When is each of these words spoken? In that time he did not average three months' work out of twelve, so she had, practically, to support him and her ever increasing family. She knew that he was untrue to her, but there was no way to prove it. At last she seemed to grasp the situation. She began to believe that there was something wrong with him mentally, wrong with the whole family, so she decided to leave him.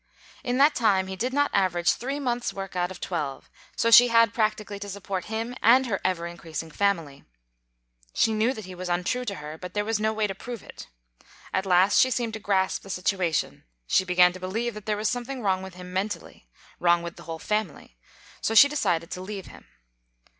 In 0.43 0.57
that 0.57 0.73
time 0.73 1.05
he 1.05 1.15
did 1.15 1.31
not 1.31 1.51
average 1.53 1.91
three 1.91 2.19
months' 2.19 2.51
work 2.51 2.75
out 2.75 2.89
of 2.89 2.99
twelve, 2.99 3.51
so 3.75 3.91
she 3.91 4.07
had, 4.07 4.33
practically, 4.33 4.79
to 4.79 4.89
support 4.89 5.25
him 5.25 5.55
and 5.61 5.85
her 5.85 6.01
ever 6.03 6.25
increasing 6.25 6.71
family. 6.71 7.23
She 8.11 8.33
knew 8.33 8.51
that 8.55 8.65
he 8.65 8.73
was 8.73 8.89
untrue 8.89 9.25
to 9.25 9.35
her, 9.35 9.59
but 9.59 9.75
there 9.75 9.85
was 9.85 9.99
no 9.99 10.11
way 10.11 10.25
to 10.25 10.33
prove 10.33 10.63
it. 10.63 10.87
At 11.53 11.67
last 11.67 11.99
she 11.99 12.09
seemed 12.09 12.33
to 12.33 12.39
grasp 12.39 12.81
the 12.81 12.89
situation. 12.89 13.63
She 13.85 14.03
began 14.03 14.33
to 14.33 14.39
believe 14.39 14.73
that 14.73 14.87
there 14.87 14.97
was 14.97 15.07
something 15.07 15.43
wrong 15.43 15.61
with 15.61 15.75
him 15.75 15.93
mentally, 15.93 16.47
wrong 16.79 17.03
with 17.03 17.15
the 17.15 17.21
whole 17.29 17.37
family, 17.37 17.95
so 18.41 18.55
she 18.55 18.67
decided 18.67 19.11
to 19.11 19.21
leave 19.21 19.45
him. 19.45 19.67